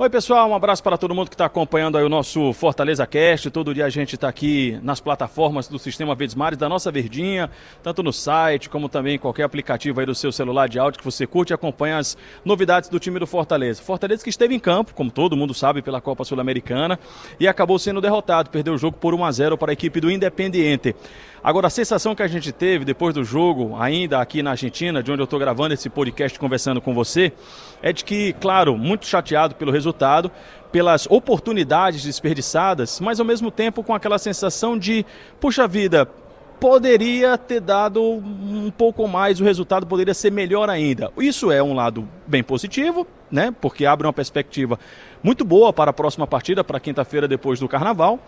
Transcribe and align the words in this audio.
Oi, 0.00 0.08
pessoal, 0.08 0.48
um 0.48 0.54
abraço 0.54 0.80
para 0.80 0.96
todo 0.96 1.12
mundo 1.12 1.28
que 1.28 1.34
está 1.34 1.46
acompanhando 1.46 1.98
aí 1.98 2.04
o 2.04 2.08
nosso 2.08 2.52
Fortaleza 2.52 3.04
Cast. 3.04 3.50
Todo 3.50 3.74
dia 3.74 3.84
a 3.84 3.90
gente 3.90 4.14
está 4.14 4.28
aqui 4.28 4.78
nas 4.80 5.00
plataformas 5.00 5.66
do 5.66 5.76
Sistema 5.76 6.14
Verdes 6.14 6.36
Mares, 6.36 6.56
da 6.56 6.68
nossa 6.68 6.88
Verdinha, 6.92 7.50
tanto 7.82 8.00
no 8.00 8.12
site 8.12 8.70
como 8.70 8.88
também 8.88 9.16
em 9.16 9.18
qualquer 9.18 9.42
aplicativo 9.42 9.98
aí 9.98 10.06
do 10.06 10.14
seu 10.14 10.30
celular 10.30 10.68
de 10.68 10.78
áudio 10.78 11.00
que 11.00 11.04
você 11.04 11.26
curte 11.26 11.52
e 11.52 11.54
acompanha 11.54 11.98
as 11.98 12.16
novidades 12.44 12.88
do 12.88 13.00
time 13.00 13.18
do 13.18 13.26
Fortaleza. 13.26 13.82
Fortaleza 13.82 14.22
que 14.22 14.30
esteve 14.30 14.54
em 14.54 14.60
campo, 14.60 14.94
como 14.94 15.10
todo 15.10 15.36
mundo 15.36 15.52
sabe, 15.52 15.82
pela 15.82 16.00
Copa 16.00 16.22
Sul-Americana 16.22 16.96
e 17.40 17.48
acabou 17.48 17.76
sendo 17.76 18.00
derrotado, 18.00 18.50
perdeu 18.50 18.74
o 18.74 18.78
jogo 18.78 18.96
por 18.98 19.14
1 19.14 19.24
a 19.24 19.32
0 19.32 19.58
para 19.58 19.72
a 19.72 19.74
equipe 19.74 20.00
do 20.00 20.08
Independiente. 20.08 20.94
Agora, 21.42 21.68
a 21.68 21.70
sensação 21.70 22.14
que 22.14 22.22
a 22.22 22.28
gente 22.28 22.52
teve 22.52 22.84
depois 22.84 23.14
do 23.14 23.24
jogo, 23.24 23.76
ainda 23.78 24.20
aqui 24.20 24.42
na 24.42 24.50
Argentina, 24.50 25.02
de 25.02 25.10
onde 25.10 25.22
eu 25.22 25.24
estou 25.24 25.38
gravando 25.38 25.72
esse 25.72 25.88
podcast 25.88 26.38
conversando 26.38 26.80
com 26.80 26.92
você, 26.92 27.32
é 27.80 27.92
de 27.92 28.04
que, 28.04 28.32
claro, 28.34 28.76
muito 28.76 29.06
chateado 29.06 29.54
pelo 29.54 29.70
resultado, 29.70 29.87
pelas 30.70 31.06
oportunidades 31.10 32.04
desperdiçadas, 32.04 33.00
mas 33.00 33.18
ao 33.18 33.26
mesmo 33.26 33.50
tempo 33.50 33.82
com 33.82 33.94
aquela 33.94 34.18
sensação 34.18 34.78
de, 34.78 35.04
puxa 35.40 35.66
vida, 35.66 36.08
poderia 36.60 37.38
ter 37.38 37.60
dado 37.60 38.02
um 38.02 38.70
pouco 38.70 39.06
mais, 39.06 39.40
o 39.40 39.44
resultado 39.44 39.86
poderia 39.86 40.14
ser 40.14 40.30
melhor 40.30 40.68
ainda. 40.68 41.10
Isso 41.18 41.50
é 41.50 41.62
um 41.62 41.72
lado 41.72 42.08
bem 42.26 42.42
positivo, 42.42 43.06
né? 43.30 43.54
Porque 43.60 43.86
abre 43.86 44.06
uma 44.06 44.12
perspectiva 44.12 44.78
muito 45.22 45.44
boa 45.44 45.72
para 45.72 45.90
a 45.90 45.94
próxima 45.94 46.26
partida, 46.26 46.64
para 46.64 46.80
quinta-feira 46.80 47.28
depois 47.28 47.60
do 47.60 47.68
Carnaval 47.68 48.18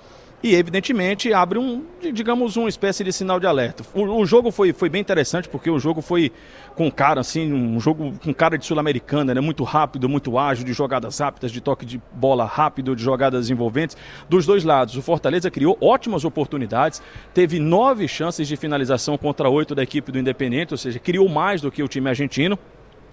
e 0.43 0.55
evidentemente 0.55 1.33
abre 1.35 1.59
um, 1.59 1.85
digamos, 2.13 2.57
uma 2.57 2.69
espécie 2.69 3.05
de 3.05 3.13
sinal 3.13 3.39
de 3.39 3.47
alerta. 3.47 3.85
O, 3.95 4.03
o, 4.03 4.27
jogo 4.27 4.51
foi, 4.51 4.73
foi 4.73 4.89
bem 4.89 5.01
interessante 5.01 5.49
porque 5.49 5.71
o 5.71 5.79
jogo 5.79 6.01
foi 6.01 6.33
com 6.75 6.91
cara 6.91 7.21
assim, 7.21 7.53
um 7.53 7.79
jogo 7.79 8.15
com 8.23 8.33
cara 8.33 8.57
de 8.57 8.65
sul-americana, 8.65 9.35
né? 9.35 9.41
Muito 9.41 9.65
rápido, 9.65 10.09
muito 10.09 10.39
ágil, 10.39 10.65
de 10.65 10.73
jogadas 10.73 11.19
rápidas, 11.19 11.53
de 11.53 11.61
toque 11.61 11.85
de 11.85 12.01
bola 12.13 12.45
rápido, 12.45 12.97
de 12.97 13.03
jogadas 13.03 13.51
envolventes 13.51 13.97
dos 14.29 14.47
dois 14.47 14.65
lados. 14.65 14.97
O 14.97 15.03
Fortaleza 15.03 15.51
criou 15.51 15.77
ótimas 15.81 16.25
oportunidades, 16.25 17.03
teve 17.35 17.59
nove 17.59 18.09
chances 18.09 18.49
de 18.49 18.57
finalização 18.57 19.19
contra 19.19 19.49
oito 19.51 19.75
da 19.75 19.83
equipe 19.83 20.11
do 20.11 20.19
Independente, 20.19 20.73
ou 20.73 20.79
seja, 20.79 20.99
criou 20.99 21.29
mais 21.29 21.61
do 21.61 21.71
que 21.71 21.83
o 21.83 21.89
time 21.89 22.09
argentino. 22.09 22.59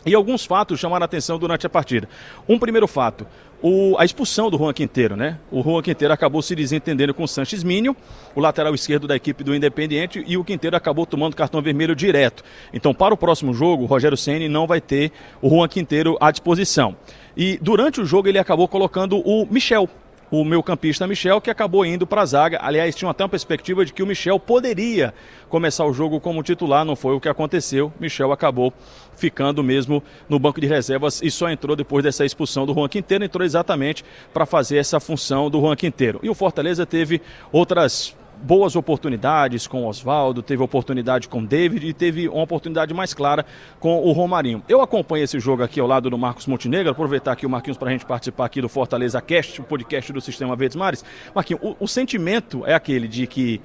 E 0.05 0.15
alguns 0.15 0.45
fatos 0.45 0.79
chamaram 0.79 1.03
a 1.03 1.05
atenção 1.05 1.37
durante 1.37 1.65
a 1.65 1.69
partida. 1.69 2.07
Um 2.47 2.57
primeiro 2.57 2.87
fato, 2.87 3.27
o, 3.61 3.95
a 3.97 4.05
expulsão 4.05 4.49
do 4.49 4.57
Juan 4.57 4.71
Quinteiro, 4.71 5.15
né? 5.15 5.39
O 5.51 5.63
Juan 5.63 5.81
Quinteiro 5.81 6.13
acabou 6.13 6.41
se 6.41 6.55
desentendendo 6.55 7.13
com 7.13 7.23
o 7.23 7.27
Sanches 7.27 7.63
Minho, 7.63 7.95
o 8.35 8.39
lateral 8.39 8.73
esquerdo 8.75 9.07
da 9.07 9.15
equipe 9.15 9.43
do 9.43 9.55
Independiente, 9.55 10.23
e 10.27 10.37
o 10.37 10.43
Quinteiro 10.43 10.75
acabou 10.75 11.05
tomando 11.05 11.35
cartão 11.35 11.61
vermelho 11.61 11.95
direto. 11.95 12.43
Então, 12.71 12.93
para 12.93 13.13
o 13.13 13.17
próximo 13.17 13.53
jogo, 13.53 13.83
o 13.83 13.87
Rogério 13.87 14.15
Ceni 14.15 14.47
não 14.47 14.67
vai 14.67 14.79
ter 14.79 15.11
o 15.41 15.49
Juan 15.49 15.67
Quinteiro 15.67 16.17
à 16.19 16.31
disposição. 16.31 16.95
E 17.35 17.57
durante 17.61 17.99
o 17.99 18.05
jogo 18.05 18.27
ele 18.27 18.39
acabou 18.39 18.67
colocando 18.67 19.19
o 19.19 19.47
Michel, 19.49 19.89
o 20.29 20.43
meu 20.43 20.61
campista 20.61 21.07
Michel, 21.07 21.39
que 21.39 21.49
acabou 21.49 21.85
indo 21.85 22.05
para 22.05 22.21
a 22.21 22.25
zaga. 22.25 22.59
Aliás, 22.61 22.95
tinha 22.95 23.09
até 23.09 23.23
uma 23.23 23.29
perspectiva 23.29 23.85
de 23.85 23.93
que 23.93 24.03
o 24.03 24.07
Michel 24.07 24.39
poderia 24.39 25.13
começar 25.49 25.85
o 25.85 25.93
jogo 25.93 26.19
como 26.19 26.43
titular, 26.43 26.83
não 26.83 26.95
foi 26.95 27.15
o 27.15 27.19
que 27.19 27.29
aconteceu. 27.29 27.91
Michel 27.99 28.31
acabou 28.31 28.73
ficando 29.15 29.63
mesmo 29.63 30.03
no 30.27 30.37
banco 30.37 30.61
de 30.61 30.67
reservas 30.67 31.21
e 31.21 31.31
só 31.31 31.49
entrou 31.49 31.75
depois 31.75 32.03
dessa 32.03 32.25
expulsão 32.25 32.65
do 32.65 32.73
Juan 32.73 32.87
Quinteiro, 32.87 33.23
entrou 33.23 33.45
exatamente 33.45 34.03
para 34.33 34.45
fazer 34.45 34.77
essa 34.77 34.99
função 34.99 35.49
do 35.49 35.59
Juan 35.59 35.75
Quinteiro. 35.75 36.19
E 36.21 36.29
o 36.29 36.35
Fortaleza 36.35 36.85
teve 36.85 37.21
outras 37.51 38.15
boas 38.43 38.75
oportunidades 38.75 39.67
com 39.67 39.83
o 39.83 39.87
Oswaldo, 39.87 40.41
teve 40.41 40.61
oportunidade 40.61 41.27
com 41.27 41.39
o 41.39 41.45
David 41.45 41.87
e 41.87 41.93
teve 41.93 42.27
uma 42.27 42.43
oportunidade 42.43 42.93
mais 42.93 43.13
clara 43.13 43.45
com 43.79 43.99
o 43.99 44.11
Romarinho. 44.11 44.63
Eu 44.67 44.81
acompanho 44.81 45.23
esse 45.23 45.39
jogo 45.39 45.63
aqui 45.63 45.79
ao 45.79 45.87
lado 45.87 46.09
do 46.09 46.17
Marcos 46.17 46.45
Montenegro, 46.45 46.91
aproveitar 46.91 47.31
aqui 47.33 47.45
o 47.45 47.49
Marquinhos 47.49 47.77
para 47.77 47.89
a 47.89 47.91
gente 47.91 48.05
participar 48.05 48.45
aqui 48.45 48.61
do 48.61 48.69
Fortaleza 48.69 49.21
Cast, 49.21 49.61
o 49.61 49.63
podcast 49.63 50.13
do 50.13 50.21
Sistema 50.21 50.55
Verdes 50.55 50.75
Mares. 50.75 51.03
Marquinhos, 51.33 51.61
o, 51.63 51.75
o 51.79 51.87
sentimento 51.87 52.65
é 52.65 52.73
aquele 52.73 53.07
de 53.07 53.27
que 53.27 53.61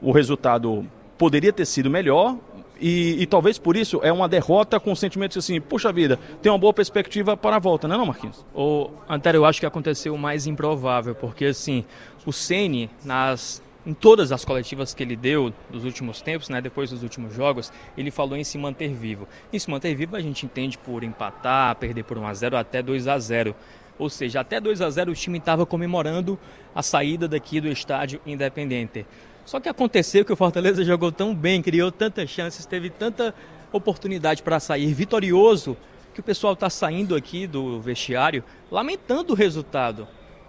o 0.00 0.12
resultado 0.12 0.86
poderia 1.16 1.52
ter 1.52 1.66
sido 1.66 1.90
melhor, 1.90 2.36
e, 2.80 3.20
e, 3.20 3.26
talvez 3.26 3.58
por 3.58 3.76
isso 3.76 3.98
é 4.04 4.12
uma 4.12 4.28
derrota 4.28 4.78
com 4.78 4.94
sentimentos 4.94 5.36
assim, 5.36 5.60
puxa 5.60 5.92
vida, 5.92 6.16
tem 6.40 6.50
uma 6.50 6.58
boa 6.58 6.72
perspectiva 6.72 7.36
para 7.36 7.56
a 7.56 7.58
volta, 7.58 7.88
não 7.88 7.96
é 7.96 7.98
não, 7.98 8.06
Marquinhos? 8.06 8.46
O 8.54 8.90
Antero, 9.08 9.38
eu 9.38 9.44
acho 9.44 9.58
que 9.58 9.66
aconteceu 9.66 10.14
o 10.14 10.18
mais 10.18 10.46
improvável, 10.46 11.12
porque 11.14 11.46
assim, 11.46 11.84
o 12.24 12.32
Ceni 12.32 12.88
nas 13.04 13.60
em 13.86 13.94
todas 13.94 14.32
as 14.32 14.44
coletivas 14.44 14.92
que 14.92 15.02
ele 15.02 15.16
deu 15.16 15.52
dos 15.70 15.84
últimos 15.84 16.20
tempos, 16.20 16.48
né, 16.48 16.60
depois 16.60 16.90
dos 16.90 17.02
últimos 17.02 17.34
jogos, 17.34 17.72
ele 17.96 18.10
falou 18.10 18.36
em 18.36 18.44
se 18.44 18.58
manter 18.58 18.92
vivo. 18.92 19.26
E 19.52 19.58
se 19.58 19.70
manter 19.70 19.94
vivo 19.94 20.16
a 20.16 20.20
gente 20.20 20.44
entende 20.44 20.76
por 20.76 21.02
empatar, 21.02 21.74
perder 21.76 22.04
por 22.04 22.18
1 22.18 22.26
a 22.26 22.34
0 22.34 22.56
até 22.56 22.82
2 22.82 23.08
a 23.08 23.18
0. 23.18 23.54
Ou 23.98 24.10
seja, 24.10 24.40
até 24.40 24.60
2 24.60 24.80
a 24.80 24.90
0 24.90 25.12
o 25.12 25.14
time 25.14 25.38
estava 25.38 25.64
comemorando 25.64 26.38
a 26.74 26.82
saída 26.82 27.26
daqui 27.26 27.60
do 27.60 27.68
estádio 27.68 28.20
Independente. 28.26 29.06
Só 29.44 29.58
que 29.58 29.68
aconteceu 29.68 30.24
que 30.24 30.32
o 30.32 30.36
Fortaleza 30.36 30.84
jogou 30.84 31.10
tão 31.10 31.34
bem, 31.34 31.62
criou 31.62 31.90
tantas 31.90 32.28
chances, 32.28 32.66
teve 32.66 32.90
tanta 32.90 33.34
oportunidade 33.72 34.42
para 34.42 34.60
sair 34.60 34.92
vitorioso, 34.92 35.76
que 36.12 36.20
o 36.20 36.22
pessoal 36.22 36.52
está 36.52 36.68
saindo 36.68 37.14
aqui 37.14 37.46
do 37.46 37.80
vestiário 37.80 38.44
lamentando 38.70 39.32
o 39.32 39.36
resultado. 39.36 40.06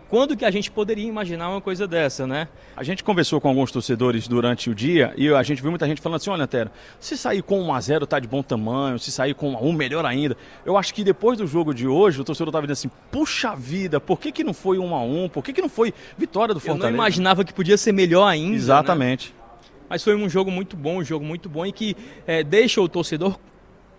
Quando 0.09 0.35
que 0.35 0.43
a 0.43 0.49
gente 0.49 0.71
poderia 0.71 1.07
imaginar 1.07 1.49
uma 1.49 1.61
coisa 1.61 1.87
dessa, 1.87 2.25
né? 2.25 2.47
A 2.75 2.83
gente 2.83 3.03
conversou 3.03 3.39
com 3.39 3.47
alguns 3.47 3.71
torcedores 3.71 4.27
durante 4.27 4.67
o 4.67 4.73
dia 4.73 5.13
e 5.15 5.29
a 5.29 5.43
gente 5.43 5.61
viu 5.61 5.69
muita 5.69 5.87
gente 5.87 6.01
falando 6.01 6.17
assim, 6.17 6.31
olha, 6.31 6.47
Tero, 6.47 6.71
se 6.99 7.15
sair 7.15 7.43
com 7.43 7.61
1 7.61 7.73
a 7.73 7.79
0 7.79 8.07
tá 8.07 8.19
de 8.19 8.27
bom 8.27 8.41
tamanho, 8.41 8.97
se 8.97 9.11
sair 9.11 9.35
com 9.35 9.51
1 9.51 9.57
a 9.57 9.61
1 9.61 9.73
melhor 9.73 10.05
ainda. 10.05 10.35
Eu 10.65 10.75
acho 10.77 10.95
que 10.95 11.03
depois 11.03 11.37
do 11.37 11.45
jogo 11.45 11.75
de 11.75 11.87
hoje, 11.87 12.19
o 12.19 12.23
torcedor 12.23 12.49
estava 12.49 12.65
dizendo 12.65 12.89
assim, 12.89 13.01
puxa 13.11 13.55
vida, 13.55 13.99
por 13.99 14.19
que, 14.19 14.31
que 14.31 14.43
não 14.43 14.53
foi 14.53 14.79
1 14.79 14.95
a 14.95 15.01
1 15.03 15.29
Por 15.29 15.43
que, 15.43 15.53
que 15.53 15.61
não 15.61 15.69
foi 15.69 15.93
vitória 16.17 16.55
do 16.55 16.59
Fortaleza? 16.59 16.87
Eu 16.87 16.91
não 16.91 16.95
imaginava 16.95 17.45
que 17.45 17.53
podia 17.53 17.77
ser 17.77 17.91
melhor 17.91 18.25
ainda, 18.25 18.49
né? 18.49 18.55
Exatamente. 18.55 19.29
Né? 19.29 19.39
Mas 19.87 20.03
foi 20.03 20.15
um 20.15 20.27
jogo 20.27 20.49
muito 20.49 20.75
bom, 20.75 20.97
um 20.97 21.03
jogo 21.03 21.23
muito 21.23 21.47
bom 21.47 21.65
e 21.65 21.71
que 21.71 21.95
é, 22.25 22.43
deixa 22.43 22.81
o 22.81 22.89
torcedor 22.89 23.37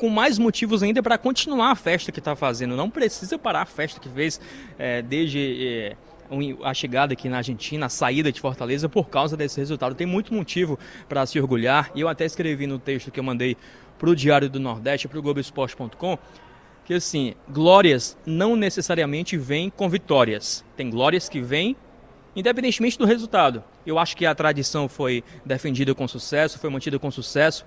com 0.01 0.09
mais 0.09 0.39
motivos 0.39 0.83
ainda 0.83 1.03
para 1.03 1.19
continuar 1.19 1.73
a 1.73 1.75
festa 1.75 2.11
que 2.11 2.21
está 2.21 2.35
fazendo. 2.35 2.75
Não 2.75 2.89
precisa 2.89 3.39
parar 3.39 3.61
a 3.61 3.67
festa 3.67 4.01
que 4.01 4.09
fez 4.09 4.41
é, 4.79 5.03
desde 5.03 5.69
é, 5.69 5.97
a 6.65 6.73
chegada 6.73 7.13
aqui 7.13 7.29
na 7.29 7.37
Argentina, 7.37 7.85
a 7.85 7.89
saída 7.91 8.33
de 8.33 8.41
Fortaleza 8.41 8.89
por 8.89 9.11
causa 9.11 9.37
desse 9.37 9.61
resultado. 9.61 9.95
Tem 9.95 10.07
muito 10.07 10.33
motivo 10.33 10.79
para 11.07 11.27
se 11.27 11.39
orgulhar. 11.39 11.91
E 11.95 12.01
eu 12.01 12.09
até 12.09 12.25
escrevi 12.25 12.67
no 12.67 12.79
texto 12.79 13.11
que 13.11 13.21
eu 13.21 13.25
mandei 13.25 13.59
para 13.99 14.09
o 14.09 14.17
Diário 14.17 14.49
do 14.49 14.59
Nordeste, 14.59 15.07
para 15.07 15.19
o 15.19 15.23
Globoesporte.com, 15.23 16.19
que 16.87 16.95
assim, 16.95 17.35
glórias 17.47 18.17
não 18.25 18.57
necessariamente 18.57 19.37
vêm 19.37 19.69
com 19.69 19.87
vitórias. 19.87 20.65
Tem 20.79 20.89
glórias 20.89 21.29
que 21.29 21.43
vêm 21.43 21.77
independentemente 22.35 22.97
do 22.97 23.05
resultado. 23.05 23.63
Eu 23.85 23.99
acho 23.99 24.17
que 24.17 24.25
a 24.25 24.35
tradição 24.35 24.89
foi 24.89 25.23
defendida 25.45 25.95
com 25.95 26.09
sucesso, 26.09 26.59
foi 26.59 26.71
mantida 26.71 26.99
com 26.99 27.11
sucesso. 27.11 27.67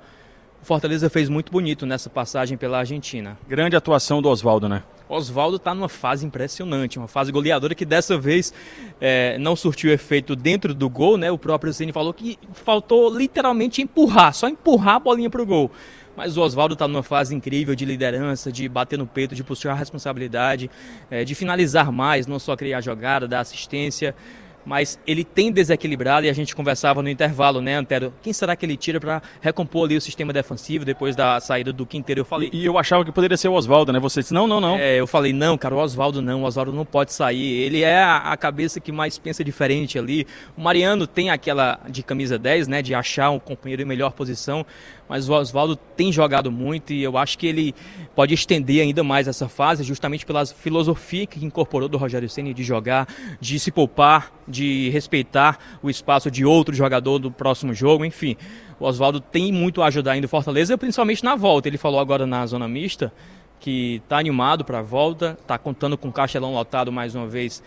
O 0.63 0.66
Fortaleza 0.66 1.09
fez 1.09 1.28
muito 1.28 1.51
bonito 1.51 1.85
nessa 1.85 2.09
passagem 2.09 2.57
pela 2.57 2.78
Argentina. 2.78 3.38
Grande 3.50 3.75
atuação 3.75 4.22
do 4.22 4.29
Oswaldo, 4.29 4.69
né? 4.69 4.81
Oswaldo 5.09 5.57
está 5.57 5.75
numa 5.75 5.90
fase 5.90 6.25
impressionante, 6.25 6.97
uma 6.97 7.09
fase 7.09 7.34
goleadora 7.34 7.75
que 7.75 7.84
dessa 7.84 8.18
vez 8.18 8.53
é, 9.01 9.38
não 9.40 9.57
surtiu 9.57 9.91
efeito 9.91 10.38
dentro 10.38 10.74
do 10.74 10.90
gol, 10.90 11.18
né? 11.18 11.29
O 11.29 11.38
próprio 11.38 11.74
Ceni 11.74 11.91
falou 11.91 12.13
que 12.13 12.40
faltou 12.53 13.13
literalmente 13.13 13.81
empurrar, 13.81 14.34
só 14.34 14.47
empurrar 14.47 14.96
a 14.96 15.00
bolinha 15.00 15.29
para 15.29 15.41
o 15.41 15.46
gol. 15.46 15.69
Mas 16.16 16.38
o 16.38 16.41
Oswaldo 16.41 16.75
está 16.75 16.88
numa 16.88 17.03
fase 17.03 17.35
incrível 17.35 17.75
de 17.75 17.84
liderança, 17.84 18.50
de 18.50 18.69
bater 18.69 18.97
no 18.97 19.06
peito, 19.06 19.35
de 19.35 19.44
puxar 19.44 19.74
a 19.74 19.75
responsabilidade, 19.75 20.72
é, 21.12 21.25
de 21.25 21.35
finalizar 21.35 21.91
mais, 21.91 22.25
não 22.25 22.40
só 22.40 22.56
criar 22.56 22.80
jogada, 22.80 23.28
dar 23.28 23.41
assistência 23.41 24.16
mas 24.65 25.00
ele 25.06 25.24
tem 25.24 25.51
desequilibrado 25.51 26.25
e 26.25 26.30
a 26.30 26.33
gente 26.33 26.56
conversava 26.56 27.01
no 27.01 27.10
intervalo, 27.10 27.62
né, 27.62 27.75
Antero? 27.75 28.13
Quem 28.21 28.31
será 28.31 28.56
que 28.56 28.65
ele 28.65 28.77
tira 28.77 29.00
para 29.00 29.21
recompor 29.42 29.86
ali 29.86 29.98
o 29.98 30.01
sistema 30.01 30.31
defensivo 30.31 30.86
depois 30.86 31.15
da 31.15 31.39
saída 31.39 31.74
do 31.74 31.86
Quinteiro? 31.86 32.21
Eu 32.21 32.25
falei. 32.25 32.50
E, 32.51 32.62
e 32.62 32.65
eu 32.65 32.77
achava 32.77 33.04
que 33.04 33.12
poderia 33.12 33.38
ser 33.38 33.48
o 33.48 33.54
Oswaldo, 33.54 33.92
né? 33.92 34.00
Você 34.00 34.21
disse, 34.21 34.33
não, 34.33 34.48
não, 34.48 34.62
não. 34.62 34.77
É, 34.77 35.00
eu 35.00 35.07
falei, 35.07 35.33
não, 35.33 35.57
cara, 35.57 35.75
o 35.75 35.80
Oswaldo 35.80 36.21
não, 36.21 36.44
o 36.44 36.45
Oswaldo 36.45 36.71
não 36.71 36.86
pode 36.86 37.13
sair. 37.13 37.62
Ele 37.62 37.81
é 37.81 37.98
a, 37.98 38.18
a, 38.18 38.38
cabeça 38.38 38.80
que 38.80 38.92
mais 38.92 39.18
pensa 39.18 39.44
diferente 39.44 40.00
ali. 40.00 40.25
O 40.57 40.62
Mariano 40.62 41.06
tem 41.06 41.30
aquela 41.30 41.80
de 41.89 42.04
camisa 42.04 42.38
10, 42.38 42.68
né? 42.68 42.81
De 42.81 42.94
achar 42.94 43.30
um 43.30 43.39
companheiro 43.39 43.81
em 43.81 43.86
melhor 43.86 44.12
posição, 44.12 44.66
mas 45.07 45.27
o 45.30 45.33
Oswaldo 45.33 45.75
tem 45.75 46.12
jogado 46.12 46.51
muito 46.51 46.94
e 46.94 47.04
eu 47.04 47.18
acho 47.18 47.38
que 47.38 47.45
ele 47.45 47.75
pode 48.16 48.33
estender 48.33 48.81
ainda 48.81 49.04
mais 49.04 49.27
essa 49.27 49.48
fase, 49.48 49.83
justamente 49.83 50.25
pela 50.25 50.45
filosofia 50.45 51.25
que 51.25 51.44
incorporou 51.44 51.89
do 51.89 51.98
Rogério 51.98 52.30
Ceni 52.30 52.54
de 52.54 52.63
jogar, 52.63 53.07
de 53.39 53.59
se 53.59 53.71
poupar, 53.71 54.31
de 54.54 54.90
respeitar 54.92 55.58
o 55.82 55.90
espaço 55.90 56.32
de 56.32 56.46
outro 56.46 56.74
jogador 56.74 57.20
do 57.20 57.32
próximo 57.32 57.74
jogo, 57.74 58.06
enfim. 58.06 58.38
O 58.80 58.86
Oswaldo 58.86 59.20
tem 59.20 59.52
muito 59.52 59.82
a 59.82 59.88
ajudar 59.88 60.12
ainda 60.12 60.26
o 60.26 60.30
Fortaleza, 60.30 60.78
principalmente 60.78 61.24
na 61.24 61.36
volta. 61.36 61.68
Ele 61.68 61.78
falou 61.78 62.00
agora 62.00 62.26
na 62.26 62.46
zona 62.46 62.68
mista 62.68 63.12
que 63.60 64.02
está 64.04 64.18
animado 64.18 64.64
para 64.66 64.80
a 64.80 64.82
volta, 64.82 65.38
está 65.42 65.58
contando 65.58 65.98
com 65.98 66.10
o 66.10 66.12
Castelão 66.12 66.54
lotado 66.54 66.92
mais 66.92 67.16
uma 67.16 67.26
vez 67.26 67.64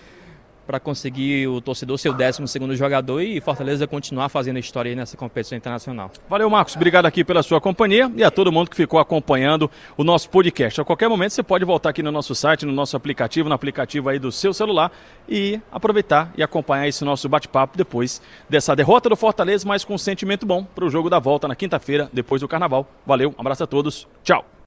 para 0.67 0.81
conseguir 0.81 1.47
o 1.47 1.61
torcedor 1.61 1.99
ser 1.99 2.11
o 2.11 2.13
12 2.13 2.47
segundo 2.49 2.75
jogador 2.75 3.21
e 3.21 3.41
Fortaleza 3.41 3.87
continuar 3.87 4.29
fazendo 4.29 4.59
história 4.59 4.95
nessa 4.95 5.17
competição 5.17 5.57
internacional. 5.57 6.11
Valeu, 6.29 6.49
Marcos. 6.51 6.75
Obrigado 6.77 7.07
aqui 7.07 7.25
pela 7.25 7.43
sua 7.43 7.61
companhia 7.61 8.11
e 8.17 8.25
a 8.25 8.31
todo 8.31 8.51
mundo 8.51 8.71
que 8.71 8.77
ficou 8.77 8.99
acompanhando 8.99 9.71
o 9.97 10.05
nosso 10.05 10.29
podcast. 10.31 10.81
A 10.81 10.85
qualquer 10.85 11.09
momento 11.09 11.31
você 11.33 11.43
pode 11.43 11.65
voltar 11.65 11.91
aqui 11.91 12.03
no 12.03 12.11
nosso 12.11 12.35
site, 12.35 12.67
no 12.67 12.73
nosso 12.73 12.97
aplicativo, 12.97 13.49
no 13.49 13.55
aplicativo 13.55 14.09
aí 14.09 14.19
do 14.19 14.33
seu 14.33 14.53
celular 14.53 14.91
e 15.29 15.61
aproveitar 15.71 16.33
e 16.37 16.43
acompanhar 16.43 16.89
esse 16.89 17.05
nosso 17.05 17.29
bate-papo 17.29 17.77
depois 17.77 18.23
dessa 18.49 18.75
derrota 18.75 19.09
do 19.09 19.17
Fortaleza, 19.17 19.67
mas 19.67 19.85
com 19.85 19.95
um 19.95 19.99
sentimento 19.99 20.47
bom 20.47 20.65
para 20.65 20.85
o 20.85 20.91
jogo 20.91 21.11
da 21.11 21.19
volta 21.19 21.49
na 21.49 21.57
quinta-feira, 21.57 22.09
depois 22.13 22.41
do 22.41 22.49
Carnaval. 22.49 22.89
Valeu, 23.05 23.35
um 23.37 23.41
abraço 23.41 23.65
a 23.65 23.67
todos. 23.67 24.07
Tchau. 24.23 24.47